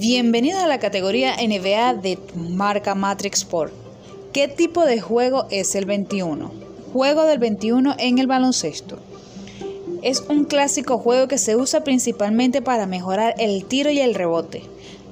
[0.00, 3.72] Bienvenidos a la categoría NBA de marca Matrix Sport.
[4.32, 6.52] ¿Qué tipo de juego es el 21?
[6.92, 9.00] Juego del 21 en el baloncesto.
[10.02, 14.62] Es un clásico juego que se usa principalmente para mejorar el tiro y el rebote.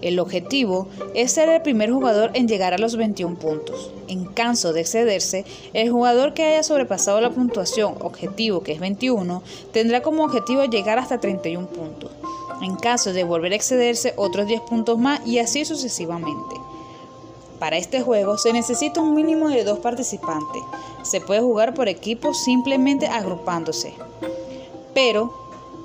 [0.03, 3.91] El objetivo es ser el primer jugador en llegar a los 21 puntos.
[4.07, 9.43] En caso de excederse, el jugador que haya sobrepasado la puntuación objetivo, que es 21,
[9.73, 12.13] tendrá como objetivo llegar hasta 31 puntos.
[12.63, 16.57] En caso de volver a excederse, otros 10 puntos más y así sucesivamente.
[17.59, 20.63] Para este juego se necesita un mínimo de dos participantes.
[21.03, 23.95] Se puede jugar por equipos simplemente agrupándose.
[24.95, 25.33] Pero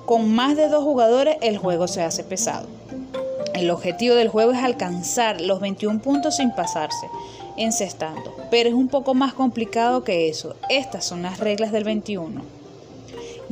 [0.05, 2.67] con más de dos jugadores el juego se hace pesado.
[3.53, 7.07] El objetivo del juego es alcanzar los 21 puntos sin pasarse,
[7.57, 8.34] encestando.
[8.49, 10.55] Pero es un poco más complicado que eso.
[10.70, 12.60] Estas son las reglas del 21.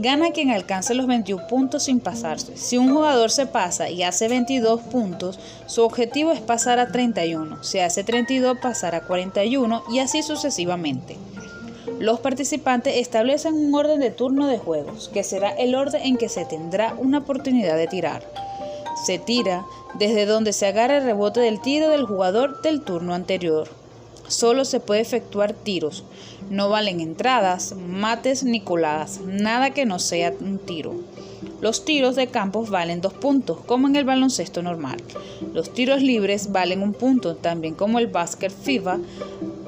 [0.02, 2.56] Gana quien alcance los 21 puntos sin pasarse.
[2.56, 7.62] Si un jugador se pasa y hace 22 puntos, su objetivo es pasar a 31.
[7.66, 11.18] Si hace 32, pasar a 41 y así sucesivamente.
[12.00, 16.30] Los participantes establecen un orden de turno de juegos, que será el orden en que
[16.30, 18.24] se tendrá una oportunidad de tirar.
[19.06, 23.68] Se tira desde donde se agarra el rebote del tiro del jugador del turno anterior
[24.30, 26.04] solo se puede efectuar tiros.
[26.50, 30.96] No valen entradas, mates ni coladas, nada que no sea un tiro.
[31.62, 34.98] Los tiros de campos valen dos puntos, como en el baloncesto normal.
[35.54, 38.98] Los tiros libres valen un punto, también como el básquet FIBA,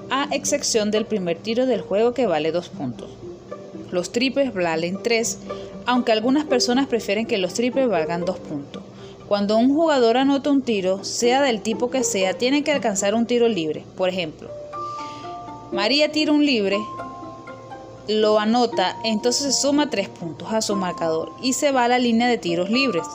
[0.09, 3.09] a excepción del primer tiro del juego que vale dos puntos.
[3.91, 5.39] Los triples valen tres,
[5.85, 8.83] aunque algunas personas prefieren que los triples valgan dos puntos.
[9.27, 13.25] Cuando un jugador anota un tiro, sea del tipo que sea, tiene que alcanzar un
[13.25, 13.83] tiro libre.
[13.95, 14.49] Por ejemplo,
[15.71, 16.77] María tira un libre,
[18.09, 21.97] lo anota, entonces se suma tres puntos a su marcador y se va a la
[21.97, 23.05] línea de tiros libres.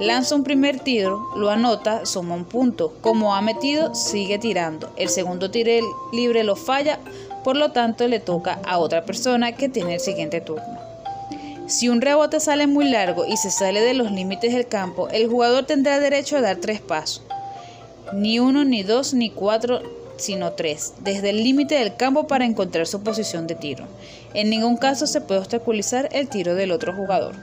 [0.00, 2.92] Lanza un primer tiro, lo anota, suma un punto.
[3.00, 4.90] Como ha metido, sigue tirando.
[4.96, 5.70] El segundo tiro
[6.12, 6.98] libre lo falla,
[7.42, 10.78] por lo tanto le toca a otra persona que tiene el siguiente turno.
[11.66, 15.26] Si un rebote sale muy largo y se sale de los límites del campo, el
[15.26, 17.22] jugador tendrá derecho a dar tres pasos.
[18.12, 19.80] Ni uno, ni dos, ni cuatro,
[20.16, 23.86] sino tres, desde el límite del campo para encontrar su posición de tiro.
[24.34, 27.34] En ningún caso se puede obstaculizar el tiro del otro jugador.